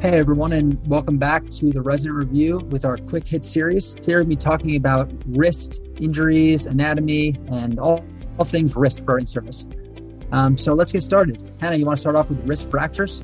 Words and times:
Hey 0.00 0.18
everyone, 0.18 0.54
and 0.54 0.80
welcome 0.88 1.18
back 1.18 1.46
to 1.50 1.70
the 1.72 1.82
Resident 1.82 2.16
Review 2.16 2.56
with 2.70 2.86
our 2.86 2.96
quick 2.96 3.26
hit 3.26 3.44
series. 3.44 3.92
Today 3.92 4.16
we'll 4.16 4.24
be 4.24 4.34
talking 4.34 4.76
about 4.76 5.12
wrist 5.26 5.82
injuries, 6.00 6.64
anatomy, 6.64 7.36
and 7.48 7.78
all, 7.78 8.02
all 8.38 8.46
things 8.46 8.74
wrist 8.74 9.04
for 9.04 9.10
our 9.10 9.18
in-service. 9.18 9.66
Um, 10.32 10.56
so 10.56 10.72
let's 10.72 10.90
get 10.90 11.02
started. 11.02 11.52
Hannah, 11.60 11.76
you 11.76 11.84
want 11.84 11.98
to 11.98 12.00
start 12.00 12.16
off 12.16 12.30
with 12.30 12.42
wrist 12.48 12.70
fractures? 12.70 13.22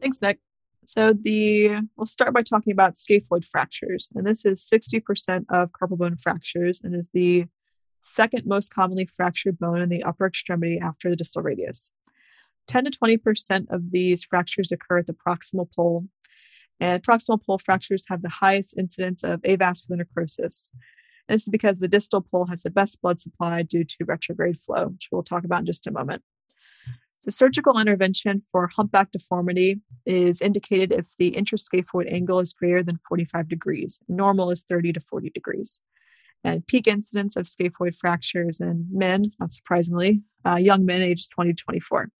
Thanks, 0.00 0.22
Nick. 0.22 0.38
So 0.88 1.12
the 1.12 1.82
we'll 1.98 2.06
start 2.06 2.32
by 2.32 2.40
talking 2.40 2.72
about 2.72 2.94
scaphoid 2.94 3.44
fractures, 3.44 4.10
and 4.14 4.26
this 4.26 4.46
is 4.46 4.66
60% 4.72 5.44
of 5.50 5.70
carpal 5.70 5.98
bone 5.98 6.16
fractures 6.16 6.80
and 6.82 6.96
is 6.96 7.10
the 7.12 7.44
second 8.02 8.46
most 8.46 8.72
commonly 8.72 9.04
fractured 9.04 9.58
bone 9.58 9.82
in 9.82 9.90
the 9.90 10.02
upper 10.04 10.24
extremity 10.24 10.80
after 10.82 11.10
the 11.10 11.16
distal 11.16 11.42
radius. 11.42 11.92
10 12.68 12.86
to 12.86 12.90
20% 12.90 13.66
of 13.68 13.90
these 13.90 14.24
fractures 14.24 14.72
occur 14.72 14.96
at 15.00 15.06
the 15.06 15.12
proximal 15.12 15.68
pole, 15.76 16.06
and 16.80 17.02
proximal 17.02 17.44
pole 17.44 17.58
fractures 17.58 18.06
have 18.08 18.22
the 18.22 18.30
highest 18.30 18.74
incidence 18.78 19.22
of 19.22 19.42
avascular 19.42 19.98
necrosis. 19.98 20.70
And 21.28 21.34
this 21.34 21.42
is 21.42 21.50
because 21.50 21.80
the 21.80 21.88
distal 21.88 22.22
pole 22.22 22.46
has 22.46 22.62
the 22.62 22.70
best 22.70 23.02
blood 23.02 23.20
supply 23.20 23.62
due 23.62 23.84
to 23.84 24.04
retrograde 24.06 24.58
flow, 24.58 24.86
which 24.86 25.08
we'll 25.12 25.22
talk 25.22 25.44
about 25.44 25.60
in 25.60 25.66
just 25.66 25.86
a 25.86 25.90
moment. 25.90 26.22
So, 27.20 27.30
surgical 27.30 27.80
intervention 27.80 28.42
for 28.52 28.68
humpback 28.68 29.10
deformity 29.10 29.80
is 30.06 30.40
indicated 30.40 30.92
if 30.92 31.08
the 31.18 31.32
interscaphoid 31.32 32.12
angle 32.12 32.38
is 32.38 32.52
greater 32.52 32.82
than 32.82 32.98
45 33.08 33.48
degrees. 33.48 33.98
Normal 34.08 34.50
is 34.50 34.64
30 34.68 34.92
to 34.92 35.00
40 35.00 35.30
degrees. 35.30 35.80
And 36.44 36.64
peak 36.66 36.86
incidence 36.86 37.34
of 37.34 37.46
scaphoid 37.46 37.96
fractures 37.96 38.60
in 38.60 38.86
men, 38.92 39.32
not 39.40 39.52
surprisingly, 39.52 40.22
uh, 40.46 40.56
young 40.56 40.84
men 40.84 41.02
ages 41.02 41.28
20 41.28 41.54
to 41.54 41.64
24. 41.64 42.10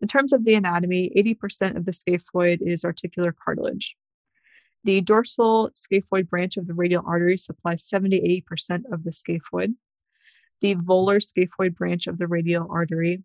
In 0.00 0.08
terms 0.08 0.32
of 0.32 0.44
the 0.44 0.54
anatomy, 0.54 1.12
80% 1.16 1.76
of 1.76 1.84
the 1.84 1.92
scaphoid 1.92 2.58
is 2.60 2.84
articular 2.84 3.32
cartilage. 3.32 3.96
The 4.84 5.00
dorsal 5.00 5.70
scaphoid 5.70 6.28
branch 6.28 6.56
of 6.56 6.66
the 6.66 6.74
radial 6.74 7.04
artery 7.06 7.38
supplies 7.38 7.84
70 7.84 8.42
80% 8.50 8.82
of 8.92 9.02
the 9.04 9.10
scaphoid. 9.10 9.74
The 10.60 10.76
volar 10.76 11.20
scaphoid 11.20 11.74
branch 11.74 12.06
of 12.06 12.18
the 12.18 12.28
radial 12.28 12.68
artery 12.70 13.22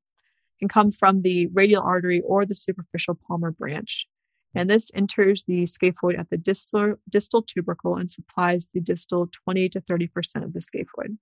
can 0.59 0.67
come 0.67 0.91
from 0.91 1.22
the 1.22 1.47
radial 1.53 1.83
artery 1.83 2.22
or 2.22 2.45
the 2.45 2.55
superficial 2.55 3.19
palmar 3.27 3.52
branch. 3.52 4.08
And 4.55 4.69
this 4.69 4.89
enters 4.95 5.44
the 5.44 5.63
scaphoid 5.63 6.17
at 6.17 6.30
the 6.30 6.38
distal, 6.38 6.95
distal 7.09 7.44
tubercle 7.44 7.95
and 7.95 8.09
supplies 8.09 8.69
the 8.73 8.81
distal 8.81 9.28
20 9.45 9.69
to 9.69 9.81
30% 9.81 10.09
of 10.44 10.53
the 10.53 10.59
scaphoid. 10.59 11.17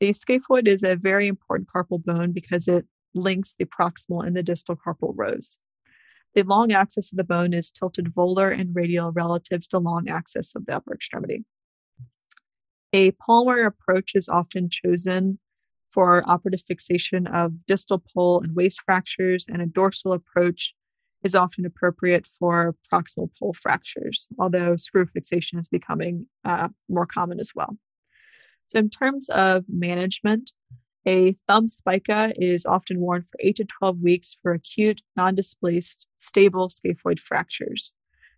The 0.00 0.10
scaphoid 0.10 0.66
is 0.66 0.82
a 0.82 0.96
very 0.96 1.26
important 1.26 1.68
carpal 1.68 2.02
bone 2.02 2.32
because 2.32 2.68
it 2.68 2.86
links 3.14 3.54
the 3.58 3.66
proximal 3.66 4.26
and 4.26 4.36
the 4.36 4.42
distal 4.42 4.76
carpal 4.76 5.12
rows. 5.16 5.58
The 6.34 6.42
long 6.42 6.72
axis 6.72 7.10
of 7.12 7.18
the 7.18 7.24
bone 7.24 7.52
is 7.52 7.70
tilted 7.70 8.14
volar 8.14 8.56
and 8.56 8.74
radial 8.74 9.12
relative 9.12 9.62
to 9.62 9.68
the 9.72 9.80
long 9.80 10.08
axis 10.08 10.54
of 10.54 10.66
the 10.66 10.76
upper 10.76 10.94
extremity. 10.94 11.44
A 12.92 13.10
palmar 13.12 13.64
approach 13.66 14.12
is 14.14 14.28
often 14.28 14.68
chosen 14.70 15.38
for 15.98 16.22
operative 16.30 16.62
fixation 16.64 17.26
of 17.26 17.66
distal 17.66 18.00
pole 18.14 18.40
and 18.40 18.54
waist 18.54 18.80
fractures, 18.82 19.46
and 19.48 19.60
a 19.60 19.66
dorsal 19.66 20.12
approach 20.12 20.72
is 21.24 21.34
often 21.34 21.66
appropriate 21.66 22.24
for 22.24 22.76
proximal 22.92 23.28
pole 23.36 23.52
fractures, 23.52 24.28
although 24.38 24.76
screw 24.76 25.04
fixation 25.06 25.58
is 25.58 25.66
becoming 25.66 26.26
uh, 26.44 26.68
more 26.88 27.04
common 27.04 27.40
as 27.40 27.50
well. 27.52 27.78
So, 28.68 28.78
in 28.78 28.90
terms 28.90 29.28
of 29.28 29.64
management, 29.68 30.52
a 31.04 31.34
thumb 31.48 31.68
spica 31.68 32.32
is 32.36 32.64
often 32.64 33.00
worn 33.00 33.22
for 33.22 33.36
8 33.40 33.56
to 33.56 33.64
12 33.64 33.98
weeks 34.00 34.36
for 34.40 34.52
acute, 34.52 35.02
non 35.16 35.34
displaced, 35.34 36.06
stable 36.14 36.68
scaphoid 36.68 37.18
fractures. 37.18 37.92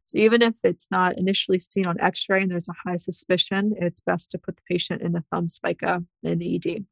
So, 0.07 0.17
even 0.17 0.41
if 0.41 0.57
it's 0.65 0.89
not 0.91 1.19
initially 1.19 1.59
seen 1.59 1.87
on 1.87 2.01
x 2.01 2.25
ray 2.31 2.41
and 2.41 2.51
there's 2.51 2.71
a 2.71 2.89
high 2.89 2.97
suspicion, 2.97 3.75
it's 3.77 4.01
best 4.01 4.31
to 4.31 4.39
put 4.39 4.57
the 4.57 4.63
patient 4.67 5.03
in 5.03 5.15
a 5.15 5.25
thumb 5.31 5.51
spica 5.51 6.05
in 6.23 6.39
the 6.39 6.57
ED. 6.57 6.87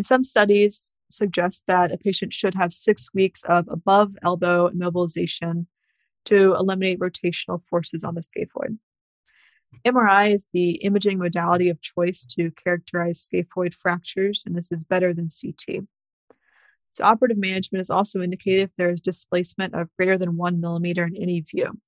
And 0.00 0.06
some 0.06 0.24
studies 0.24 0.94
suggest 1.10 1.64
that 1.66 1.92
a 1.92 1.98
patient 1.98 2.32
should 2.32 2.54
have 2.54 2.72
six 2.72 3.12
weeks 3.12 3.42
of 3.42 3.68
above 3.68 4.16
elbow 4.22 4.70
immobilization 4.70 5.66
to 6.24 6.54
eliminate 6.54 7.00
rotational 7.00 7.62
forces 7.62 8.02
on 8.02 8.14
the 8.14 8.22
scaphoid. 8.22 8.78
MRI 9.84 10.32
is 10.32 10.46
the 10.54 10.76
imaging 10.76 11.18
modality 11.18 11.68
of 11.68 11.82
choice 11.82 12.24
to 12.28 12.50
characterize 12.52 13.28
scaphoid 13.30 13.74
fractures, 13.74 14.42
and 14.46 14.56
this 14.56 14.72
is 14.72 14.84
better 14.84 15.12
than 15.12 15.28
CT. 15.28 15.84
So, 16.92 17.04
operative 17.04 17.36
management 17.36 17.82
is 17.82 17.90
also 17.90 18.22
indicated 18.22 18.62
if 18.62 18.76
there 18.78 18.88
is 18.88 19.02
displacement 19.02 19.74
of 19.74 19.94
greater 19.98 20.16
than 20.16 20.38
one 20.38 20.62
millimeter 20.62 21.04
in 21.04 21.14
any 21.14 21.42
view. 21.42 21.78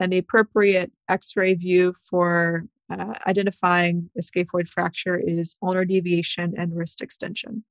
And 0.00 0.10
the 0.10 0.16
appropriate 0.16 0.92
X 1.10 1.36
ray 1.36 1.52
view 1.52 1.94
for 2.08 2.64
uh, 2.90 3.14
identifying 3.26 4.10
the 4.14 4.22
scaphoid 4.22 4.68
fracture 4.68 5.16
is 5.16 5.56
ulnar 5.62 5.84
deviation 5.84 6.54
and 6.56 6.76
wrist 6.76 7.02
extension. 7.02 7.64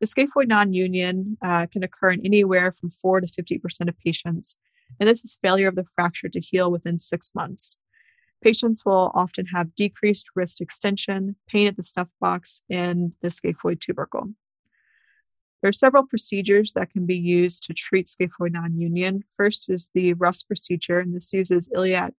The 0.00 0.06
scaphoid 0.06 0.48
non-union 0.48 1.38
uh, 1.42 1.66
can 1.66 1.82
occur 1.82 2.10
in 2.10 2.24
anywhere 2.24 2.72
from 2.72 2.90
4 2.90 3.22
to 3.22 3.26
50% 3.26 3.88
of 3.88 3.98
patients, 3.98 4.56
and 5.00 5.08
this 5.08 5.24
is 5.24 5.38
failure 5.42 5.68
of 5.68 5.76
the 5.76 5.86
fracture 5.94 6.28
to 6.28 6.40
heal 6.40 6.70
within 6.70 6.98
six 6.98 7.30
months. 7.34 7.78
Patients 8.42 8.82
will 8.84 9.10
often 9.14 9.46
have 9.46 9.74
decreased 9.74 10.28
wrist 10.34 10.60
extension, 10.60 11.36
pain 11.48 11.66
at 11.66 11.76
the 11.76 11.82
snuff 11.82 12.08
box, 12.20 12.60
and 12.68 13.12
the 13.22 13.28
scaphoid 13.28 13.80
tubercle. 13.80 14.34
There 15.62 15.70
are 15.70 15.72
several 15.72 16.06
procedures 16.06 16.74
that 16.74 16.90
can 16.90 17.06
be 17.06 17.16
used 17.16 17.64
to 17.64 17.72
treat 17.72 18.08
scaphoid 18.08 18.52
non-union. 18.52 19.24
First 19.34 19.70
is 19.70 19.88
the 19.94 20.12
Russe 20.12 20.42
procedure, 20.42 20.98
and 20.98 21.16
this 21.16 21.32
uses 21.32 21.70
iliac 21.74 22.12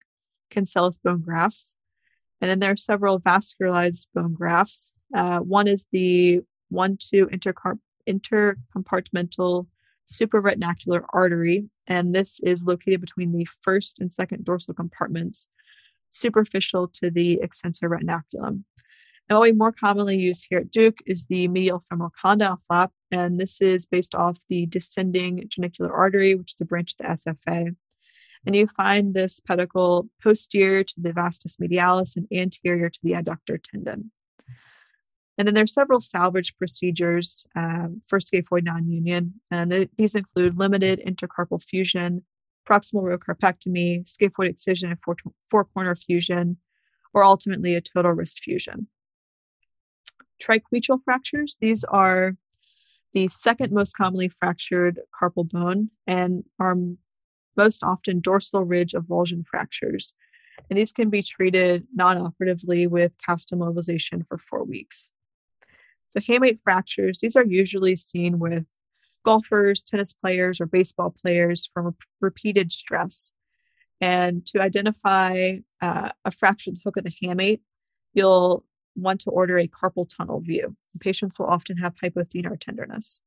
cancellous 0.49 0.97
bone 0.97 1.21
grafts. 1.21 1.75
And 2.41 2.49
then 2.49 2.59
there 2.59 2.71
are 2.71 2.77
several 2.77 3.19
vascularized 3.19 4.07
bone 4.13 4.33
grafts. 4.33 4.91
Uh, 5.13 5.39
one 5.39 5.67
is 5.67 5.85
the 5.91 6.41
1 6.69 6.97
2 6.99 7.27
intercar- 7.27 7.79
intercompartmental 8.07 9.67
supraretinacular 10.11 11.03
artery, 11.13 11.65
and 11.87 12.13
this 12.13 12.39
is 12.41 12.65
located 12.65 13.01
between 13.01 13.31
the 13.31 13.47
first 13.61 13.99
and 13.99 14.11
second 14.11 14.45
dorsal 14.45 14.73
compartments, 14.73 15.47
superficial 16.11 16.87
to 16.87 17.09
the 17.09 17.39
extensor 17.41 17.89
retinaculum. 17.89 18.63
And 19.27 19.39
what 19.39 19.41
we 19.41 19.51
more 19.53 19.71
commonly 19.71 20.17
use 20.19 20.43
here 20.43 20.59
at 20.59 20.69
Duke 20.69 20.99
is 21.07 21.25
the 21.25 21.47
medial 21.47 21.79
femoral 21.79 22.11
condyle 22.21 22.59
flap, 22.67 22.91
and 23.11 23.39
this 23.39 23.59
is 23.59 23.87
based 23.87 24.13
off 24.13 24.37
the 24.49 24.67
descending 24.67 25.47
genicular 25.47 25.91
artery, 25.91 26.35
which 26.35 26.53
is 26.53 26.61
a 26.61 26.65
branch 26.65 26.93
of 26.93 26.97
the 26.97 27.31
SFA. 27.31 27.75
And 28.45 28.55
you 28.55 28.67
find 28.67 29.13
this 29.13 29.39
pedicle 29.39 30.07
posterior 30.21 30.83
to 30.83 30.93
the 30.97 31.13
vastus 31.13 31.57
medialis 31.57 32.15
and 32.15 32.27
anterior 32.31 32.89
to 32.89 32.99
the 33.01 33.13
adductor 33.13 33.61
tendon. 33.61 34.11
And 35.37 35.47
then 35.47 35.55
there's 35.55 35.73
several 35.73 35.99
salvage 35.99 36.55
procedures 36.57 37.45
um, 37.55 38.01
for 38.07 38.19
scaphoid 38.19 38.63
non-union, 38.63 39.41
and 39.51 39.71
the, 39.71 39.89
these 39.97 40.15
include 40.15 40.57
limited 40.57 41.01
intercarpal 41.05 41.61
fusion, 41.61 42.23
proximal 42.67 43.03
row 43.03 43.17
carpectomy, 43.17 44.05
scaphoid 44.05 44.49
excision 44.49 44.91
and 44.91 45.01
four, 45.01 45.17
four 45.49 45.65
corner 45.65 45.95
fusion, 45.95 46.57
or 47.13 47.23
ultimately 47.23 47.75
a 47.75 47.81
total 47.81 48.13
wrist 48.13 48.39
fusion. 48.39 48.87
Triquetral 50.41 50.99
fractures, 51.03 51.57
these 51.59 51.83
are 51.83 52.35
the 53.13 53.27
second 53.27 53.71
most 53.71 53.95
commonly 53.95 54.27
fractured 54.27 54.99
carpal 55.21 55.49
bone 55.49 55.89
and 56.05 56.43
are 56.59 56.75
most 57.57 57.83
often 57.83 58.19
dorsal 58.19 58.63
ridge 58.63 58.93
avulsion 58.93 59.45
fractures. 59.45 60.13
And 60.69 60.79
these 60.79 60.91
can 60.91 61.09
be 61.09 61.21
treated 61.21 61.85
non 61.93 62.17
operatively 62.17 62.87
with 62.87 63.13
cast 63.23 63.51
immobilization 63.51 64.25
for 64.27 64.37
four 64.37 64.63
weeks. 64.63 65.11
So, 66.09 66.19
hamate 66.19 66.59
fractures, 66.63 67.19
these 67.19 67.35
are 67.35 67.45
usually 67.45 67.95
seen 67.95 68.39
with 68.39 68.65
golfers, 69.25 69.83
tennis 69.83 70.13
players, 70.13 70.61
or 70.61 70.65
baseball 70.65 71.13
players 71.21 71.65
from 71.65 71.87
re- 71.87 71.93
repeated 72.21 72.71
stress. 72.71 73.31
And 73.99 74.45
to 74.47 74.61
identify 74.61 75.57
uh, 75.81 76.09
a 76.23 76.31
fractured 76.31 76.77
hook 76.83 76.97
of 76.97 77.03
the 77.03 77.13
hamate, 77.23 77.61
you'll 78.13 78.65
want 78.95 79.21
to 79.21 79.29
order 79.29 79.57
a 79.57 79.67
carpal 79.67 80.07
tunnel 80.09 80.39
view. 80.39 80.75
Patients 80.99 81.37
will 81.37 81.47
often 81.47 81.77
have 81.77 81.95
hypothenar 82.01 82.59
tenderness. 82.59 83.21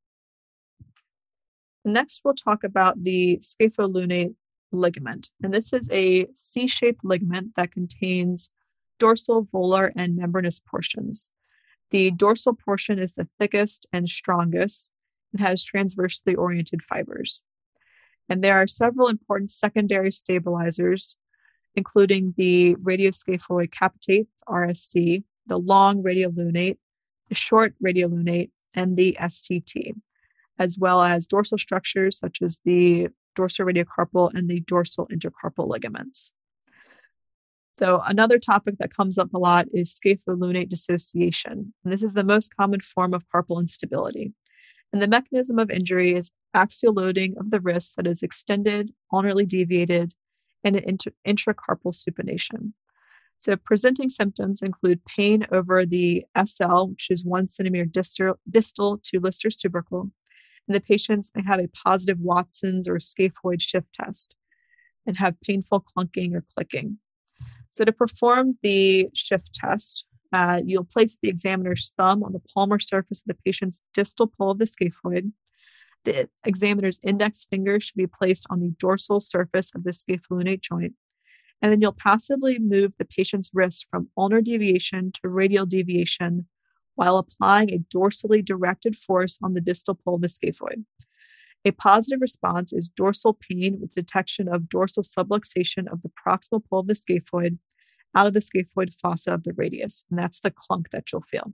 Next, 1.85 2.21
we'll 2.23 2.33
talk 2.33 2.63
about 2.63 3.03
the 3.03 3.39
scapholunate 3.41 4.35
ligament. 4.71 5.29
And 5.41 5.53
this 5.53 5.73
is 5.73 5.89
a 5.91 6.27
C 6.33 6.67
shaped 6.67 7.03
ligament 7.03 7.55
that 7.55 7.71
contains 7.71 8.51
dorsal, 8.99 9.47
volar, 9.53 9.91
and 9.95 10.15
membranous 10.15 10.59
portions. 10.59 11.31
The 11.91 12.11
dorsal 12.11 12.53
portion 12.53 12.99
is 12.99 13.13
the 13.13 13.27
thickest 13.39 13.87
and 13.91 14.07
strongest 14.07 14.91
and 15.31 15.41
has 15.41 15.63
transversely 15.63 16.35
oriented 16.35 16.83
fibers. 16.83 17.41
And 18.27 18.43
there 18.43 18.55
are 18.55 18.67
several 18.67 19.07
important 19.07 19.49
secondary 19.49 20.11
stabilizers 20.11 21.17
including 21.75 22.33
the 22.37 22.75
radioscaphoid 22.75 23.71
capitate, 23.71 24.27
RSC, 24.47 25.23
the 25.47 25.57
long 25.57 26.03
radiolunate, 26.03 26.77
the 27.29 27.35
short 27.35 27.73
radiolunate, 27.83 28.49
and 28.75 28.97
the 28.97 29.17
STT, 29.19 29.93
as 30.59 30.77
well 30.77 31.01
as 31.01 31.25
dorsal 31.25 31.57
structures 31.57 32.19
such 32.19 32.39
as 32.41 32.61
the 32.65 33.07
dorsoradiocarpal 33.37 34.33
and 34.33 34.49
the 34.49 34.59
dorsal 34.61 35.07
intercarpal 35.07 35.67
ligaments. 35.67 36.33
So, 37.73 38.01
another 38.05 38.39
topic 38.39 38.75
that 38.79 38.93
comes 38.93 39.17
up 39.17 39.33
a 39.33 39.37
lot 39.37 39.67
is 39.73 39.97
scapholunate 39.97 40.67
dissociation. 40.67 41.73
And 41.83 41.93
this 41.93 42.03
is 42.03 42.13
the 42.13 42.25
most 42.25 42.55
common 42.57 42.81
form 42.81 43.13
of 43.13 43.23
carpal 43.33 43.61
instability. 43.61 44.33
And 44.91 45.01
the 45.01 45.07
mechanism 45.07 45.59
of 45.59 45.71
injury 45.71 46.13
is 46.13 46.31
axial 46.53 46.93
loading 46.93 47.35
of 47.39 47.51
the 47.51 47.61
wrist 47.61 47.95
that 47.95 48.05
is 48.05 48.21
extended, 48.21 48.91
ulnarly 49.13 49.45
deviated, 49.45 50.13
and 50.63 50.75
an 50.75 50.83
inter- 50.85 51.11
intracarpal 51.25 51.95
supination. 51.95 52.73
So, 53.37 53.55
presenting 53.55 54.09
symptoms 54.09 54.61
include 54.61 55.05
pain 55.05 55.47
over 55.49 55.85
the 55.85 56.25
SL, 56.35 56.87
which 56.87 57.07
is 57.09 57.23
one 57.23 57.47
centimeter 57.47 57.85
distal, 57.85 58.37
distal 58.49 58.99
to 59.05 59.21
Lister's 59.21 59.55
tubercle, 59.55 60.11
and 60.69 60.75
the 60.75 60.81
patients 60.81 61.31
may 61.35 61.41
have 61.41 61.59
a 61.59 61.67
positive 61.67 62.19
Watson's 62.19 62.87
or 62.87 62.97
scaphoid 62.97 63.59
shift 63.59 63.87
test 63.93 64.35
and 65.05 65.17
have 65.17 65.41
painful 65.41 65.83
clunking 65.83 66.35
or 66.35 66.45
clicking. 66.55 66.99
So, 67.71 67.83
to 67.83 67.91
perform 67.91 68.59
the 68.61 69.09
shift 69.15 69.55
test, 69.55 70.05
uh, 70.31 70.61
you'll 70.63 70.85
place 70.85 71.17
the 71.19 71.29
examiner's 71.29 71.91
thumb 71.97 72.23
on 72.23 72.33
the 72.33 72.41
palmar 72.53 72.79
surface 72.79 73.21
of 73.21 73.27
the 73.27 73.41
patient's 73.43 73.83
distal 73.95 74.27
pole 74.27 74.51
of 74.51 74.59
the 74.59 74.65
scaphoid. 74.65 75.31
The 76.05 76.29
examiner's 76.45 76.99
index 77.03 77.47
finger 77.49 77.79
should 77.79 77.97
be 77.97 78.07
placed 78.07 78.45
on 78.51 78.59
the 78.59 78.69
dorsal 78.77 79.19
surface 79.19 79.71
of 79.73 79.83
the 79.83 79.91
scapholunate 79.91 80.61
joint. 80.61 80.93
And 81.61 81.71
then 81.71 81.81
you'll 81.81 81.93
passively 81.93 82.59
move 82.59 82.93
the 82.97 83.05
patient's 83.05 83.49
wrist 83.53 83.87
from 83.89 84.09
ulnar 84.15 84.41
deviation 84.41 85.11
to 85.13 85.29
radial 85.29 85.65
deviation 85.65 86.47
while 86.99 87.17
applying 87.17 87.71
a 87.73 87.79
dorsally 87.95 88.43
directed 88.43 88.93
force 88.93 89.39
on 89.41 89.53
the 89.53 89.61
distal 89.61 89.95
pole 89.95 90.15
of 90.15 90.21
the 90.21 90.27
scaphoid. 90.27 90.83
A 91.63 91.71
positive 91.71 92.19
response 92.19 92.73
is 92.73 92.89
dorsal 92.89 93.39
pain 93.39 93.77
with 93.79 93.95
detection 93.95 94.49
of 94.49 94.67
dorsal 94.67 95.03
subluxation 95.03 95.89
of 95.89 96.01
the 96.01 96.11
proximal 96.11 96.61
pole 96.69 96.81
of 96.81 96.87
the 96.87 96.95
scaphoid 96.95 97.57
out 98.13 98.27
of 98.27 98.33
the 98.33 98.41
scaphoid 98.41 98.93
fossa 99.01 99.33
of 99.33 99.45
the 99.45 99.53
radius. 99.53 100.03
And 100.09 100.19
that's 100.19 100.41
the 100.41 100.51
clunk 100.51 100.89
that 100.89 101.05
you'll 101.13 101.21
feel. 101.21 101.53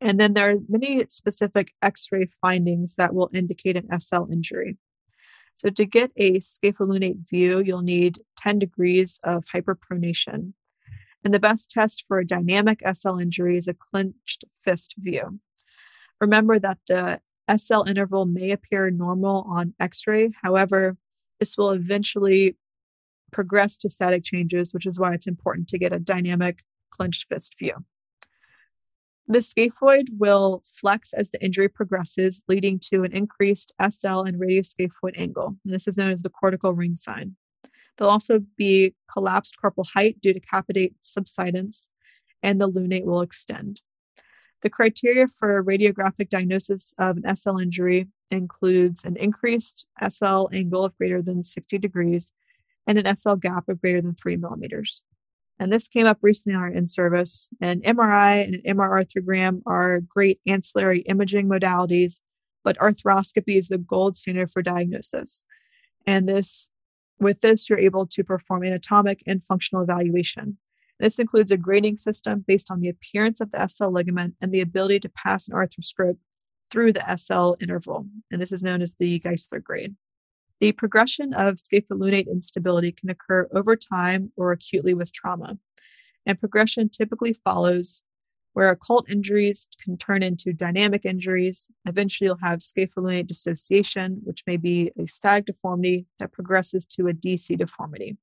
And 0.00 0.18
then 0.18 0.32
there 0.32 0.48
are 0.48 0.58
many 0.66 1.04
specific 1.08 1.74
x 1.82 2.06
ray 2.10 2.28
findings 2.40 2.94
that 2.94 3.12
will 3.12 3.28
indicate 3.34 3.76
an 3.76 4.00
SL 4.00 4.32
injury. 4.32 4.78
So, 5.56 5.68
to 5.68 5.84
get 5.84 6.10
a 6.16 6.38
scapholunate 6.38 7.28
view, 7.28 7.62
you'll 7.62 7.82
need 7.82 8.18
10 8.38 8.60
degrees 8.60 9.20
of 9.22 9.44
hyperpronation. 9.54 10.54
And 11.24 11.32
the 11.32 11.40
best 11.40 11.70
test 11.70 12.04
for 12.08 12.18
a 12.18 12.26
dynamic 12.26 12.82
SL 12.90 13.18
injury 13.18 13.56
is 13.56 13.68
a 13.68 13.74
clenched 13.74 14.44
fist 14.64 14.94
view. 14.98 15.40
Remember 16.20 16.58
that 16.58 16.78
the 16.88 17.20
SL 17.54 17.82
interval 17.86 18.26
may 18.26 18.50
appear 18.50 18.90
normal 18.90 19.44
on 19.48 19.74
x 19.80 20.06
ray. 20.06 20.30
However, 20.42 20.96
this 21.40 21.56
will 21.56 21.70
eventually 21.70 22.56
progress 23.32 23.76
to 23.78 23.90
static 23.90 24.24
changes, 24.24 24.72
which 24.72 24.86
is 24.86 24.98
why 24.98 25.14
it's 25.14 25.26
important 25.26 25.68
to 25.68 25.78
get 25.78 25.92
a 25.92 25.98
dynamic 25.98 26.64
clenched 26.90 27.26
fist 27.28 27.56
view. 27.58 27.84
The 29.26 29.38
scaphoid 29.38 30.08
will 30.18 30.62
flex 30.66 31.12
as 31.12 31.30
the 31.30 31.42
injury 31.42 31.68
progresses, 31.68 32.42
leading 32.48 32.78
to 32.90 33.04
an 33.04 33.12
increased 33.12 33.72
SL 33.80 34.20
and 34.20 34.40
radioscaphoid 34.40 35.16
angle. 35.16 35.56
And 35.64 35.72
this 35.72 35.88
is 35.88 35.96
known 35.96 36.10
as 36.10 36.22
the 36.22 36.30
cortical 36.30 36.74
ring 36.74 36.96
sign. 36.96 37.36
There'll 37.96 38.12
also 38.12 38.40
be 38.56 38.94
collapsed 39.12 39.56
carpal 39.62 39.86
height 39.94 40.20
due 40.20 40.32
to 40.32 40.40
capitate 40.40 40.94
subsidence, 41.02 41.88
and 42.42 42.60
the 42.60 42.70
lunate 42.70 43.04
will 43.04 43.20
extend. 43.20 43.80
The 44.62 44.70
criteria 44.70 45.26
for 45.26 45.58
a 45.58 45.64
radiographic 45.64 46.28
diagnosis 46.28 46.94
of 46.98 47.16
an 47.16 47.36
SL 47.36 47.58
injury 47.58 48.08
includes 48.30 49.04
an 49.04 49.16
increased 49.16 49.86
SL 50.08 50.46
angle 50.52 50.84
of 50.84 50.96
greater 50.96 51.20
than 51.20 51.44
60 51.44 51.78
degrees 51.78 52.32
and 52.86 52.98
an 52.98 53.16
SL 53.16 53.34
gap 53.34 53.68
of 53.68 53.80
greater 53.80 54.00
than 54.00 54.14
three 54.14 54.36
millimeters. 54.36 55.02
And 55.58 55.72
this 55.72 55.88
came 55.88 56.06
up 56.06 56.18
recently 56.22 56.56
on 56.56 56.62
our 56.62 56.68
in 56.68 56.88
service. 56.88 57.48
An 57.60 57.80
MRI 57.82 58.44
and 58.44 58.54
an 58.54 58.76
MR 58.76 59.04
arthrogram 59.04 59.62
are 59.66 60.00
great 60.00 60.40
ancillary 60.46 61.00
imaging 61.00 61.48
modalities, 61.48 62.20
but 62.64 62.78
arthroscopy 62.78 63.58
is 63.58 63.68
the 63.68 63.78
gold 63.78 64.16
standard 64.16 64.50
for 64.50 64.62
diagnosis. 64.62 65.44
And 66.06 66.28
this, 66.28 66.70
with 67.20 67.40
this, 67.40 67.68
you're 67.68 67.78
able 67.78 68.06
to 68.06 68.24
perform 68.24 68.64
anatomic 68.64 69.22
and 69.26 69.44
functional 69.44 69.82
evaluation. 69.82 70.58
This 70.98 71.18
includes 71.18 71.50
a 71.50 71.56
grading 71.56 71.96
system 71.96 72.44
based 72.46 72.70
on 72.70 72.80
the 72.80 72.88
appearance 72.88 73.40
of 73.40 73.50
the 73.50 73.66
SL 73.66 73.88
ligament 73.88 74.34
and 74.40 74.52
the 74.52 74.60
ability 74.60 75.00
to 75.00 75.08
pass 75.08 75.48
an 75.48 75.54
arthroscope 75.54 76.18
through 76.70 76.92
the 76.92 77.16
SL 77.16 77.54
interval. 77.60 78.06
And 78.30 78.40
this 78.40 78.52
is 78.52 78.62
known 78.62 78.82
as 78.82 78.94
the 78.98 79.20
Geissler 79.20 79.62
grade. 79.62 79.94
The 80.60 80.72
progression 80.72 81.34
of 81.34 81.56
scapholunate 81.56 82.28
instability 82.30 82.92
can 82.92 83.10
occur 83.10 83.48
over 83.52 83.74
time 83.74 84.30
or 84.36 84.52
acutely 84.52 84.94
with 84.94 85.12
trauma. 85.12 85.58
And 86.24 86.38
progression 86.38 86.88
typically 86.88 87.32
follows 87.32 88.02
where 88.52 88.70
occult 88.70 89.08
injuries 89.10 89.68
can 89.82 89.96
turn 89.96 90.22
into 90.22 90.52
dynamic 90.52 91.04
injuries. 91.04 91.68
Eventually, 91.86 92.26
you'll 92.26 92.36
have 92.42 92.60
scapholunate 92.60 93.26
dissociation, 93.26 94.20
which 94.24 94.42
may 94.46 94.56
be 94.56 94.92
a 94.98 95.06
static 95.06 95.46
deformity 95.46 96.06
that 96.18 96.32
progresses 96.32 96.84
to 96.86 97.08
a 97.08 97.12
DISI 97.12 97.56
deformity. 97.56 98.16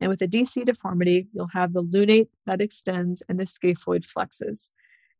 And 0.00 0.08
with 0.08 0.22
a 0.22 0.28
DISI 0.28 0.64
deformity, 0.64 1.26
you'll 1.32 1.48
have 1.48 1.72
the 1.72 1.82
lunate 1.82 2.28
that 2.46 2.60
extends 2.60 3.22
and 3.28 3.38
the 3.38 3.44
scaphoid 3.44 4.06
flexes. 4.06 4.68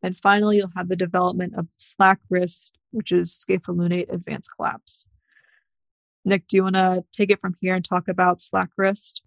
And 0.02 0.16
finally, 0.16 0.58
you'll 0.58 0.70
have 0.76 0.88
the 0.88 0.96
development 0.96 1.54
of 1.56 1.66
SLAC 1.80 2.18
wrist, 2.30 2.78
which 2.92 3.10
is 3.10 3.32
scapholunate 3.32 4.12
advanced 4.12 4.50
collapse. 4.54 5.08
Nick, 6.24 6.46
do 6.46 6.56
you 6.56 6.62
want 6.62 6.76
to 6.76 7.04
take 7.12 7.30
it 7.30 7.40
from 7.40 7.56
here 7.60 7.74
and 7.74 7.84
talk 7.84 8.06
about 8.06 8.38
SLAC 8.38 8.68
wrist? 8.76 9.22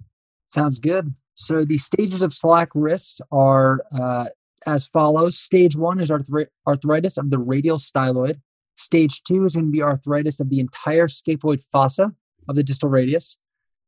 Sounds 0.50 0.80
good. 0.80 1.14
So 1.36 1.66
the 1.66 1.78
stages 1.78 2.22
of 2.22 2.32
SLAC 2.32 2.68
wrist 2.76 3.22
are 3.32 3.84
uh, 3.92 4.26
as 4.66 4.86
follows. 4.86 5.38
Stage 5.38 5.76
one 5.76 6.00
is 6.00 6.10
arthri- 6.10 6.48
arthritis 6.68 7.18
of 7.18 7.30
the 7.30 7.40
radial 7.40 7.78
styloid. 7.78 8.42
Stage 8.76 9.24
two 9.24 9.46
is 9.46 9.56
going 9.56 9.68
to 9.68 9.72
be 9.72 9.82
arthritis 9.82 10.40
of 10.40 10.50
the 10.50 10.60
entire 10.60 11.08
scaphoid 11.08 11.62
fossa 11.72 12.14
of 12.48 12.56
the 12.56 12.64
distal 12.64 12.90
radius. 12.90 13.38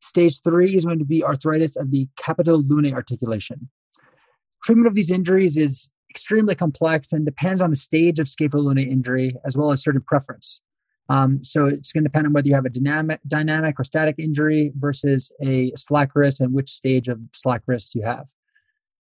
Stage 0.02 0.42
three 0.42 0.76
is 0.76 0.86
going 0.86 1.00
to 1.00 1.06
be 1.06 1.24
arthritis 1.24 1.76
of 1.76 1.92
the 1.92 2.08
capitolunate 2.18 2.94
articulation. 2.94 3.70
Treatment 4.64 4.88
of 4.88 4.94
these 4.94 5.12
injuries 5.12 5.58
is 5.58 5.90
extremely 6.10 6.56
complex 6.56 7.12
and 7.12 7.26
depends 7.26 7.62
on 7.62 7.70
the 7.70 7.76
stage 7.76 8.20
of 8.20 8.28
scapholunate 8.28 8.90
injury 8.90 9.36
as 9.46 9.58
well 9.58 9.72
as 9.72 9.82
certain 9.82 10.02
preference. 10.02 10.62
Um, 11.10 11.44
so 11.44 11.66
it's 11.66 11.92
going 11.92 12.04
to 12.04 12.10
depend 12.10 12.28
on 12.28 12.34
whether 12.34 12.48
you 12.48 12.56
have 12.56 12.66
a 12.66 12.70
dynamic, 12.70 13.20
dynamic 13.28 13.80
or 13.80 13.84
static 13.84 14.16
injury 14.20 14.72
versus 14.76 15.32
a 15.42 15.72
SLAC 15.72 16.10
wrist 16.16 16.40
and 16.40 16.54
which 16.54 16.70
stage 16.70 17.10
of 17.10 17.20
SLAC 17.34 17.62
wrist 17.66 17.96
you 17.96 18.04
have. 18.04 18.28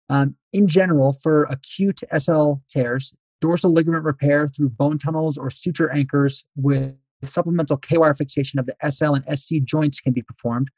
Um, 0.09 0.35
in 0.51 0.67
general, 0.67 1.13
for 1.13 1.43
acute 1.43 2.01
SL 2.15 2.53
tears, 2.67 3.13
dorsal 3.41 3.71
ligament 3.71 4.03
repair 4.03 4.47
through 4.47 4.69
bone 4.69 4.97
tunnels 4.97 5.37
or 5.37 5.49
suture 5.49 5.91
anchors 5.91 6.45
with 6.55 6.95
supplemental 7.23 7.77
K-wire 7.77 8.13
fixation 8.13 8.59
of 8.59 8.65
the 8.65 8.75
SL 8.89 9.13
and 9.13 9.37
SC 9.37 9.55
joints 9.63 9.99
can 9.99 10.13
be 10.13 10.21
performed 10.21 10.69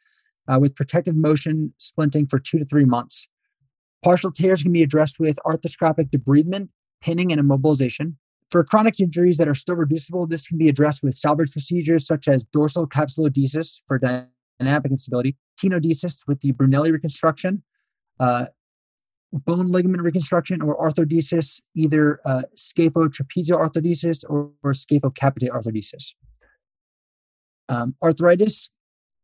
uh, 0.48 0.60
with 0.60 0.76
protective 0.76 1.16
motion 1.16 1.74
splinting 1.80 2.30
for 2.30 2.40
two 2.40 2.60
to 2.60 2.66
three 2.66 2.86
months. 2.86 3.28
Partial 4.04 4.32
tears 4.32 4.64
can 4.64 4.72
be 4.72 4.82
addressed 4.82 5.20
with 5.20 5.38
arthroscopic 5.46 6.10
debridement, 6.10 6.70
pinning, 7.02 7.32
and 7.32 7.40
immobilization. 7.40 8.16
For 8.50 8.64
chronic 8.64 9.00
injuries 9.00 9.38
that 9.38 9.48
are 9.48 9.56
still 9.56 9.76
reducible, 9.76 10.28
this 10.28 10.48
can 10.48 10.58
be 10.58 10.68
addressed 10.68 11.04
with 11.04 11.16
salvage 11.16 11.52
procedures 11.52 12.06
such 12.06 12.28
as 12.28 12.44
dorsal 12.44 12.88
capsulodesis 12.88 13.80
for 13.88 13.98
dynamic 13.98 14.92
instability, 14.92 15.38
tenodesis 15.62 16.20
with 16.28 16.42
the 16.42 16.52
Brunelli 16.52 16.92
reconstruction, 16.92 17.64
uh, 18.20 18.48
bone 19.34 19.68
ligament 19.68 20.04
reconstruction, 20.04 20.62
or 20.62 20.78
arthrodesis, 20.78 21.62
either 21.76 22.20
uh, 22.26 22.44
scaphotrapezial 22.56 23.60
arthrodesis 23.60 24.24
or, 24.30 24.52
or 24.64 24.74
scaphocapitate 24.74 25.50
arthrodesis. 25.50 26.14
Um, 27.70 27.96
arthritis 28.04 28.70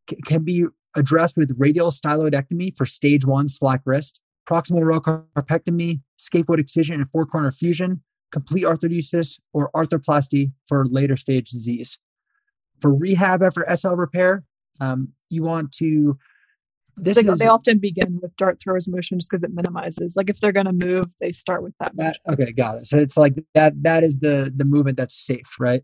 c- 0.09 0.17
can 0.25 0.43
be 0.43 0.65
addressed 0.95 1.37
with 1.37 1.53
radial 1.57 1.91
styloidectomy 1.91 2.75
for 2.77 2.85
stage 2.85 3.25
one 3.25 3.47
SLAC 3.47 3.81
wrist, 3.85 4.21
proximal 4.49 4.83
row 4.83 5.01
carpectomy, 5.01 6.01
scaphoid 6.17 6.59
excision, 6.59 6.95
and 6.95 7.09
four 7.09 7.25
corner 7.25 7.51
fusion, 7.51 8.01
complete 8.31 8.63
arthrodesis, 8.63 9.39
or 9.53 9.69
arthroplasty 9.75 10.51
for 10.65 10.85
later 10.85 11.17
stage 11.17 11.49
disease. 11.49 11.99
For 12.79 12.93
rehab 12.93 13.43
after 13.43 13.65
SL 13.75 13.93
repair, 13.93 14.43
um, 14.79 15.09
you 15.29 15.43
want 15.43 15.71
to. 15.73 16.17
This 16.97 17.23
they, 17.23 17.31
is, 17.31 17.39
they 17.39 17.47
often 17.47 17.79
begin 17.79 18.19
with 18.21 18.35
dart 18.37 18.59
thrower's 18.59 18.87
motion 18.87 19.19
just 19.19 19.29
because 19.29 19.43
it 19.43 19.51
minimizes. 19.53 20.15
Like 20.15 20.29
if 20.29 20.39
they're 20.39 20.51
going 20.51 20.65
to 20.65 20.73
move, 20.73 21.05
they 21.21 21.31
start 21.31 21.63
with 21.63 21.73
that. 21.79 21.95
that 21.95 22.17
okay, 22.31 22.51
got 22.51 22.77
it. 22.77 22.87
So 22.87 22.97
it's 22.97 23.17
like 23.17 23.35
that. 23.53 23.73
That 23.83 24.03
is 24.03 24.19
the 24.19 24.51
the 24.55 24.65
movement 24.65 24.97
that's 24.97 25.15
safe, 25.15 25.59
right? 25.59 25.83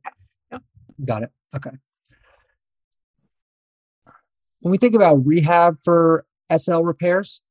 Yeah. 0.51 0.60
Got 1.05 1.24
it. 1.24 1.29
Okay. 1.55 1.72
when 4.63 4.72
we 4.72 4.77
think 4.77 4.96
about 4.96 5.25
rehab 5.25 5.77
for 5.84 6.25
SL 6.55 6.79
repairs, 6.79 7.41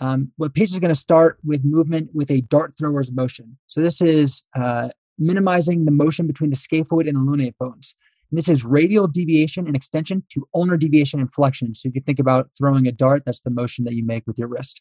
um, 0.00 0.32
what 0.36 0.54
patient 0.54 0.72
is 0.72 0.80
going 0.80 0.92
to 0.92 0.98
start 0.98 1.38
with 1.44 1.64
movement 1.64 2.08
with 2.14 2.30
a 2.30 2.40
dart 2.40 2.74
thrower's 2.76 3.12
motion. 3.12 3.58
So 3.66 3.82
this 3.82 4.00
is 4.00 4.42
uh, 4.58 4.88
minimizing 5.18 5.84
the 5.84 5.90
motion 5.90 6.26
between 6.26 6.48
the 6.48 6.56
scaphoid 6.56 7.06
and 7.06 7.16
the 7.16 7.20
lunate 7.20 7.56
bones. 7.60 7.94
This 8.32 8.48
is 8.48 8.64
radial 8.64 9.06
deviation 9.06 9.66
and 9.66 9.76
extension 9.76 10.24
to 10.30 10.48
ulnar 10.54 10.78
deviation 10.78 11.20
and 11.20 11.32
flexion. 11.32 11.74
So 11.74 11.88
if 11.88 11.94
you 11.94 12.00
think 12.00 12.18
about 12.18 12.48
throwing 12.56 12.86
a 12.86 12.92
dart, 12.92 13.24
that's 13.26 13.42
the 13.42 13.50
motion 13.50 13.84
that 13.84 13.94
you 13.94 14.04
make 14.04 14.26
with 14.26 14.38
your 14.38 14.48
wrist. 14.48 14.80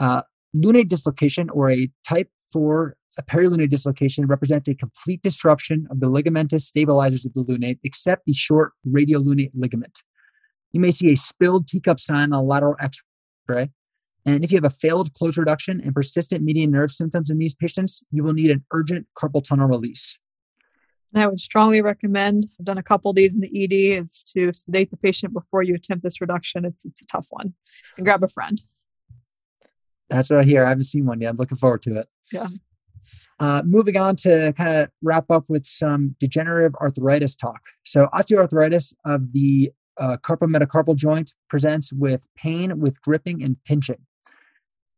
Uh, 0.00 0.22
lunate 0.54 0.88
dislocation 0.88 1.48
or 1.50 1.70
a 1.70 1.88
type 2.06 2.28
4 2.52 2.96
a 3.16 3.22
perilunate 3.22 3.70
dislocation 3.70 4.26
represents 4.26 4.68
a 4.68 4.74
complete 4.74 5.22
disruption 5.22 5.86
of 5.90 6.00
the 6.00 6.10
ligamentous 6.10 6.62
stabilizers 6.62 7.24
of 7.24 7.32
the 7.34 7.44
lunate, 7.44 7.78
except 7.84 8.26
the 8.26 8.32
short 8.32 8.72
radial 8.84 9.22
lunate 9.22 9.52
ligament. 9.54 10.02
You 10.72 10.80
may 10.80 10.90
see 10.90 11.12
a 11.12 11.16
spilled 11.16 11.68
teacup 11.68 12.00
sign 12.00 12.32
on 12.32 12.40
a 12.40 12.42
lateral 12.42 12.74
x 12.80 13.02
ray. 13.46 13.70
And 14.26 14.42
if 14.42 14.50
you 14.50 14.56
have 14.56 14.64
a 14.64 14.70
failed 14.70 15.12
closure 15.14 15.42
reduction 15.42 15.80
and 15.80 15.94
persistent 15.94 16.42
median 16.42 16.70
nerve 16.70 16.90
symptoms 16.90 17.30
in 17.30 17.38
these 17.38 17.54
patients, 17.54 18.02
you 18.10 18.24
will 18.24 18.32
need 18.32 18.50
an 18.50 18.64
urgent 18.72 19.06
carpal 19.16 19.44
tunnel 19.44 19.68
release. 19.68 20.18
I 21.22 21.26
would 21.26 21.40
strongly 21.40 21.80
recommend. 21.80 22.48
I've 22.58 22.66
done 22.66 22.78
a 22.78 22.82
couple 22.82 23.10
of 23.10 23.16
these 23.16 23.34
in 23.34 23.40
the 23.40 23.64
ED 23.64 23.98
is 24.00 24.22
to 24.34 24.52
sedate 24.52 24.90
the 24.90 24.96
patient 24.96 25.32
before 25.32 25.62
you 25.62 25.74
attempt 25.74 26.02
this 26.02 26.20
reduction. 26.20 26.64
It's 26.64 26.84
it's 26.84 27.02
a 27.02 27.06
tough 27.06 27.26
one. 27.30 27.54
And 27.96 28.04
grab 28.04 28.22
a 28.22 28.28
friend. 28.28 28.62
That's 30.10 30.30
what 30.30 30.40
I 30.40 30.44
hear. 30.44 30.64
I 30.64 30.68
haven't 30.68 30.84
seen 30.84 31.06
one 31.06 31.20
yet. 31.20 31.30
I'm 31.30 31.36
looking 31.36 31.58
forward 31.58 31.82
to 31.84 31.96
it. 31.96 32.08
Yeah. 32.32 32.48
Uh, 33.40 33.62
moving 33.64 33.96
on 33.96 34.16
to 34.16 34.52
kind 34.56 34.76
of 34.76 34.88
wrap 35.02 35.30
up 35.30 35.44
with 35.48 35.66
some 35.66 36.14
degenerative 36.20 36.74
arthritis 36.76 37.34
talk. 37.34 37.60
So, 37.84 38.08
osteoarthritis 38.14 38.94
of 39.04 39.32
the 39.32 39.72
uh, 39.98 40.16
carpometacarpal 40.22 40.96
joint 40.96 41.32
presents 41.48 41.92
with 41.92 42.26
pain 42.36 42.80
with 42.80 43.00
gripping 43.02 43.42
and 43.42 43.56
pinching. 43.64 44.06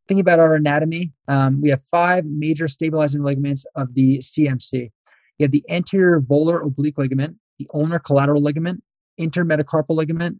Thinking 0.07 0.21
about 0.21 0.39
our 0.39 0.55
anatomy, 0.55 1.13
um, 1.27 1.61
we 1.61 1.69
have 1.69 1.81
five 1.81 2.25
major 2.25 2.67
stabilizing 2.67 3.23
ligaments 3.23 3.65
of 3.75 3.93
the 3.93 4.19
CMC. 4.19 4.91
You 5.37 5.43
have 5.45 5.51
the 5.51 5.63
anterior 5.69 6.19
volar 6.19 6.65
oblique 6.65 6.97
ligament, 6.97 7.37
the 7.59 7.67
ulnar 7.73 7.99
collateral 7.99 8.41
ligament, 8.41 8.83
intermetacarpal 9.19 9.95
ligament, 9.95 10.39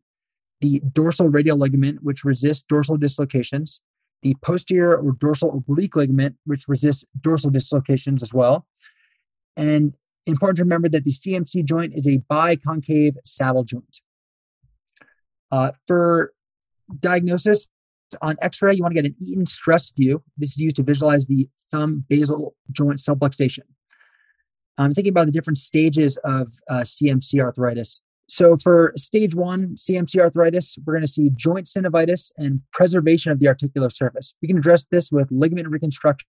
the 0.61 0.81
dorsal 0.91 1.29
radial 1.29 1.57
ligament, 1.57 1.99
which 2.01 2.23
resists 2.23 2.63
dorsal 2.63 2.97
dislocations, 2.97 3.81
the 4.23 4.35
posterior 4.41 4.97
or 4.97 5.11
dorsal 5.13 5.53
oblique 5.53 5.95
ligament, 5.95 6.35
which 6.45 6.67
resists 6.67 7.05
dorsal 7.19 7.51
dislocations 7.51 8.23
as 8.23 8.33
well. 8.33 8.65
And 9.55 9.93
important 10.25 10.57
to 10.57 10.63
remember 10.63 10.89
that 10.89 11.03
the 11.03 11.11
CMC 11.11 11.63
joint 11.65 11.93
is 11.95 12.07
a 12.07 12.19
biconcave 12.29 13.15
saddle 13.23 13.63
joint. 13.63 14.01
Uh, 15.51 15.71
for 15.85 16.33
diagnosis 16.99 17.67
on 18.21 18.35
x-ray, 18.41 18.75
you 18.75 18.81
want 18.81 18.95
to 18.95 19.01
get 19.01 19.09
an 19.09 19.15
Eaton 19.21 19.45
stress 19.45 19.89
view. 19.91 20.23
This 20.37 20.51
is 20.51 20.57
used 20.57 20.75
to 20.77 20.83
visualize 20.83 21.27
the 21.27 21.49
thumb 21.71 22.05
basal 22.07 22.55
joint 22.71 22.99
subluxation. 22.99 23.63
I'm 24.77 24.93
thinking 24.93 25.11
about 25.11 25.25
the 25.25 25.31
different 25.31 25.57
stages 25.57 26.17
of 26.23 26.49
uh, 26.69 26.81
CMC 26.81 27.39
arthritis. 27.39 28.03
So 28.29 28.57
for 28.57 28.93
stage 28.97 29.33
one 29.35 29.75
CMC 29.75 30.19
arthritis, 30.19 30.77
we're 30.85 30.93
going 30.93 31.05
to 31.05 31.11
see 31.11 31.31
joint 31.35 31.65
synovitis 31.65 32.31
and 32.37 32.61
preservation 32.73 33.31
of 33.31 33.39
the 33.39 33.47
articular 33.47 33.89
surface. 33.89 34.33
We 34.41 34.49
can 34.49 34.57
address 34.57 34.85
this 34.85 35.11
with 35.11 35.29
ligament 35.31 35.69
reconstruction, 35.69 36.27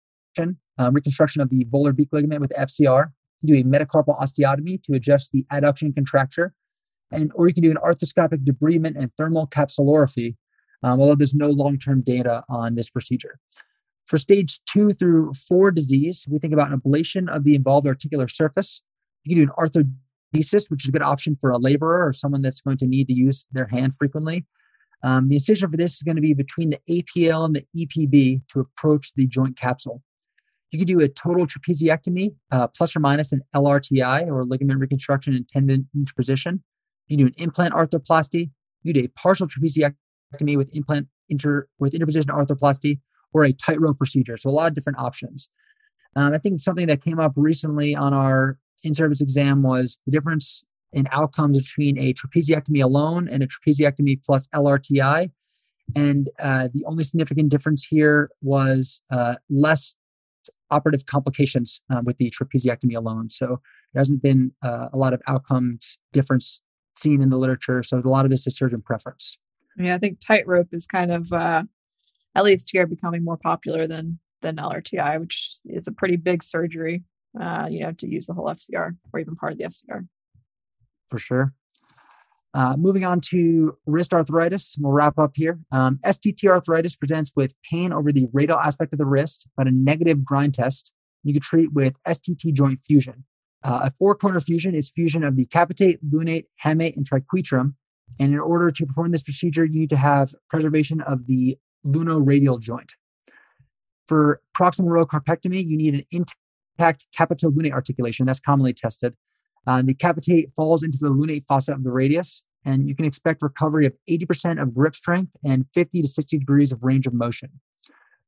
um, 0.77 0.93
reconstruction 0.93 1.41
of 1.41 1.49
the 1.49 1.65
volar 1.65 1.95
beak 1.95 2.09
ligament 2.11 2.41
with 2.41 2.51
FCR. 2.51 3.11
do 3.45 3.55
a 3.55 3.63
metacarpal 3.63 4.19
osteotomy 4.19 4.83
to 4.83 4.93
adjust 4.93 5.31
the 5.31 5.45
adduction 5.51 5.95
contracture, 5.95 6.53
and 7.11 7.31
or 7.35 7.47
you 7.47 7.53
can 7.53 7.63
do 7.63 7.71
an 7.71 7.77
arthroscopic 7.77 8.43
debridement 8.43 8.97
and 8.97 9.13
thermal 9.13 9.47
capsulorrhaphy, 9.47 10.35
um, 10.83 10.99
although 10.99 11.15
there's 11.15 11.35
no 11.35 11.49
long-term 11.49 12.01
data 12.01 12.43
on 12.49 12.75
this 12.75 12.89
procedure. 12.89 13.39
For 14.05 14.17
stage 14.17 14.61
two 14.69 14.91
through 14.91 15.33
four 15.33 15.71
disease, 15.71 16.25
we 16.29 16.37
think 16.39 16.53
about 16.53 16.71
an 16.71 16.79
ablation 16.79 17.27
of 17.33 17.43
the 17.43 17.55
involved 17.55 17.87
articular 17.87 18.27
surface. 18.27 18.83
You 19.23 19.35
can 19.35 19.45
do 19.45 19.51
an 19.51 19.93
arthrodesis, 20.33 20.69
which 20.69 20.85
is 20.85 20.89
a 20.89 20.91
good 20.91 21.01
option 21.01 21.35
for 21.35 21.49
a 21.49 21.57
laborer 21.57 22.07
or 22.07 22.13
someone 22.13 22.43
that's 22.43 22.61
going 22.61 22.77
to 22.77 22.87
need 22.87 23.07
to 23.07 23.13
use 23.13 23.47
their 23.51 23.67
hand 23.67 23.95
frequently. 23.95 24.45
Um, 25.03 25.29
the 25.29 25.35
incision 25.35 25.69
for 25.69 25.77
this 25.77 25.95
is 25.95 26.03
going 26.03 26.15
to 26.15 26.21
be 26.21 26.33
between 26.33 26.69
the 26.71 26.79
APL 26.89 27.45
and 27.45 27.55
the 27.55 27.65
EPB 27.75 28.41
to 28.49 28.59
approach 28.59 29.13
the 29.15 29.27
joint 29.27 29.57
capsule. 29.57 30.03
You 30.71 30.79
could 30.79 30.87
do 30.87 30.99
a 30.99 31.07
total 31.07 31.47
trapeziectomy, 31.47 32.35
uh, 32.51 32.67
plus 32.67 32.95
or 32.95 32.99
minus 32.99 33.31
an 33.31 33.41
LRTI 33.55 34.27
or 34.27 34.43
ligament 34.45 34.79
reconstruction 34.79 35.33
and 35.33 35.47
tendon 35.47 35.87
interposition. 35.95 36.63
You 37.07 37.17
do 37.17 37.27
an 37.27 37.33
implant 37.37 37.73
arthroplasty. 37.73 38.51
You 38.83 38.93
do 38.93 39.01
a 39.01 39.07
partial 39.07 39.47
trapeziectomy 39.47 40.57
with 40.57 40.69
implant 40.75 41.07
inter 41.29 41.67
with 41.79 41.93
interposition 41.93 42.31
arthroplasty, 42.31 42.99
or 43.35 43.43
a 43.43 43.51
tightrope 43.51 43.97
procedure. 43.97 44.37
So 44.37 44.49
a 44.49 44.51
lot 44.51 44.69
of 44.69 44.75
different 44.75 44.97
options. 44.97 45.49
Um, 46.15 46.33
I 46.33 46.37
think 46.37 46.61
something 46.61 46.87
that 46.87 47.03
came 47.03 47.19
up 47.19 47.33
recently 47.35 47.93
on 47.93 48.13
our 48.13 48.57
in-service 48.81 49.19
exam 49.19 49.61
was 49.61 49.99
the 50.05 50.11
difference 50.13 50.63
in 50.93 51.05
outcomes 51.11 51.61
between 51.61 51.99
a 51.99 52.13
trapeziectomy 52.13 52.81
alone 52.81 53.27
and 53.27 53.43
a 53.43 53.47
trapeziectomy 53.47 54.23
plus 54.25 54.47
LRTI. 54.55 55.31
And 55.97 56.29
uh, 56.41 56.69
the 56.73 56.85
only 56.85 57.03
significant 57.03 57.49
difference 57.49 57.85
here 57.85 58.29
was 58.41 59.01
uh, 59.11 59.35
less 59.49 59.95
operative 60.71 61.05
complications 61.05 61.81
uh, 61.93 62.01
with 62.05 62.17
the 62.17 62.31
trapeziectomy 62.31 62.95
alone. 62.95 63.27
So 63.27 63.59
there 63.93 63.99
hasn't 63.99 64.23
been 64.23 64.53
uh, 64.63 64.87
a 64.93 64.97
lot 64.97 65.13
of 65.13 65.21
outcomes 65.27 65.99
difference 66.13 66.61
seen 66.95 67.21
in 67.21 67.29
the 67.29 67.37
literature. 67.37 67.83
So 67.83 68.01
a 68.03 68.07
lot 68.07 68.23
of 68.23 68.31
this 68.31 68.47
is 68.47 68.55
surgeon 68.55 68.81
preference. 68.81 69.37
Yeah, 69.77 69.95
I 69.95 69.97
think 69.97 70.21
tightrope 70.21 70.69
is 70.71 70.87
kind 70.87 71.11
of 71.11 71.33
least 72.43 72.69
here 72.71 72.85
becoming 72.85 73.23
more 73.23 73.37
popular 73.37 73.87
than 73.87 74.19
than 74.41 74.57
LRTI, 74.57 75.19
which 75.19 75.57
is 75.65 75.87
a 75.87 75.91
pretty 75.91 76.17
big 76.17 76.43
surgery. 76.43 77.03
Uh, 77.39 77.67
you 77.69 77.81
know, 77.81 77.91
to 77.91 78.07
use 78.07 78.27
the 78.27 78.33
whole 78.33 78.45
FCR 78.45 78.95
or 79.11 79.19
even 79.19 79.35
part 79.35 79.51
of 79.51 79.57
the 79.57 79.65
FCR. 79.65 80.07
For 81.09 81.19
sure. 81.19 81.53
Uh, 82.53 82.77
moving 82.77 83.03
on 83.03 83.19
to 83.19 83.77
wrist 83.85 84.13
arthritis, 84.13 84.77
we'll 84.79 84.93
wrap 84.93 85.19
up 85.19 85.31
here. 85.35 85.59
Um, 85.73 85.99
STT 86.05 86.47
arthritis 86.47 86.95
presents 86.95 87.33
with 87.35 87.53
pain 87.69 87.91
over 87.91 88.13
the 88.13 88.27
radial 88.31 88.57
aspect 88.57 88.93
of 88.93 88.99
the 88.99 89.05
wrist, 89.05 89.45
but 89.57 89.67
a 89.67 89.71
negative 89.71 90.23
grind 90.23 90.53
test. 90.53 90.93
You 91.23 91.33
can 91.33 91.41
treat 91.41 91.73
with 91.73 91.97
STT 92.07 92.53
joint 92.53 92.79
fusion. 92.79 93.25
Uh, 93.61 93.81
a 93.83 93.89
four 93.89 94.15
corner 94.15 94.39
fusion 94.39 94.73
is 94.73 94.89
fusion 94.89 95.23
of 95.25 95.35
the 95.35 95.45
capitate, 95.47 95.99
lunate, 96.09 96.45
hamate, 96.63 96.95
and 96.95 97.05
triquetrum. 97.05 97.73
And 98.21 98.31
in 98.31 98.39
order 98.39 98.71
to 98.71 98.85
perform 98.85 99.11
this 99.11 99.23
procedure, 99.23 99.65
you 99.65 99.79
need 99.79 99.89
to 99.89 99.97
have 99.97 100.33
preservation 100.49 101.01
of 101.01 101.27
the 101.27 101.57
lunoradial 101.85 102.59
joint. 102.59 102.93
For 104.07 104.41
proximal 104.57 104.89
row 104.89 105.05
carpectomy, 105.05 105.65
you 105.65 105.77
need 105.77 105.95
an 105.95 106.03
intact 106.11 107.05
capitolunate 107.17 107.71
articulation. 107.71 108.25
That's 108.25 108.39
commonly 108.39 108.73
tested. 108.73 109.15
Uh, 109.67 109.81
the 109.81 109.95
capitate 109.95 110.51
falls 110.55 110.83
into 110.83 110.97
the 110.99 111.09
lunate 111.09 111.43
fossa 111.47 111.73
of 111.73 111.83
the 111.83 111.91
radius, 111.91 112.43
and 112.65 112.87
you 112.87 112.95
can 112.95 113.05
expect 113.05 113.41
recovery 113.41 113.85
of 113.85 113.93
80% 114.09 114.61
of 114.61 114.73
grip 114.73 114.95
strength 114.95 115.31
and 115.43 115.65
50 115.73 116.03
to 116.03 116.07
60 116.07 116.37
degrees 116.37 116.71
of 116.71 116.83
range 116.83 117.07
of 117.07 117.13
motion. 117.13 117.49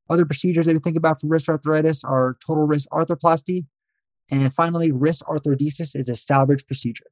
Other 0.09 0.25
procedures 0.25 0.65
that 0.65 0.73
we 0.73 0.79
think 0.79 0.97
about 0.97 1.19
for 1.19 1.27
wrist 1.27 1.49
arthritis 1.49 2.03
are 2.03 2.37
total 2.45 2.65
wrist 2.65 2.87
arthroplasty. 2.91 3.65
And 4.31 4.53
finally, 4.53 4.91
wrist 4.91 5.23
arthrodesis 5.27 5.95
is 5.95 6.09
a 6.09 6.15
salvage 6.15 6.65
procedure. 6.65 7.05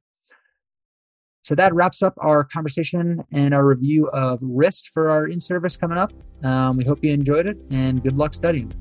So 1.46 1.54
that 1.54 1.72
wraps 1.72 2.02
up 2.02 2.14
our 2.18 2.42
conversation 2.42 3.20
and 3.30 3.54
our 3.54 3.64
review 3.64 4.08
of 4.08 4.40
wrist 4.42 4.90
for 4.92 5.08
our 5.08 5.28
in 5.28 5.40
service 5.40 5.76
coming 5.76 5.96
up. 5.96 6.12
Um, 6.42 6.76
we 6.76 6.84
hope 6.84 6.98
you 7.04 7.12
enjoyed 7.12 7.46
it 7.46 7.56
and 7.70 8.02
good 8.02 8.18
luck 8.18 8.34
studying. 8.34 8.72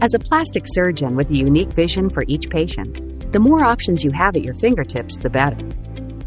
As 0.00 0.14
a 0.14 0.18
plastic 0.18 0.64
surgeon 0.68 1.14
with 1.14 1.28
a 1.28 1.34
unique 1.34 1.74
vision 1.74 2.08
for 2.08 2.24
each 2.26 2.48
patient, 2.48 3.30
the 3.32 3.38
more 3.38 3.62
options 3.62 4.02
you 4.02 4.12
have 4.12 4.34
at 4.34 4.42
your 4.42 4.54
fingertips, 4.54 5.18
the 5.18 5.28
better. 5.28 5.56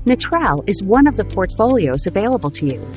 Natrelle 0.06 0.64
is 0.70 0.84
one 0.84 1.08
of 1.08 1.18
the 1.18 1.26
portfolios 1.26 2.06
available 2.06 2.52
to 2.52 2.68
you. 2.68 2.88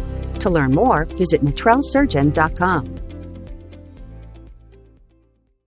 To 0.41 0.51
learn 0.51 0.73
more, 0.73 1.07
visit 1.07 1.43
natrellesurgeon.com. 1.43 3.02